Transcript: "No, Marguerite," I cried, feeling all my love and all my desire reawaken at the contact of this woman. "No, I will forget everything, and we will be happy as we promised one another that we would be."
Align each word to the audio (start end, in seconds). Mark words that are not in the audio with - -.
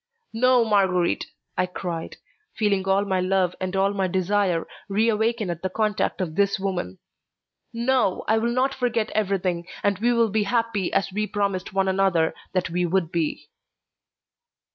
"No, 0.33 0.65
Marguerite," 0.65 1.27
I 1.55 1.67
cried, 1.67 2.17
feeling 2.55 2.87
all 2.87 3.05
my 3.05 3.19
love 3.19 3.53
and 3.61 3.75
all 3.75 3.93
my 3.93 4.07
desire 4.07 4.65
reawaken 4.89 5.51
at 5.51 5.61
the 5.61 5.69
contact 5.69 6.21
of 6.21 6.33
this 6.33 6.57
woman. 6.59 6.97
"No, 7.71 8.23
I 8.27 8.39
will 8.39 8.67
forget 8.69 9.11
everything, 9.11 9.67
and 9.83 9.99
we 9.99 10.11
will 10.11 10.29
be 10.29 10.45
happy 10.45 10.91
as 10.91 11.13
we 11.13 11.27
promised 11.27 11.71
one 11.71 11.87
another 11.87 12.33
that 12.53 12.71
we 12.71 12.83
would 12.83 13.11
be." 13.11 13.51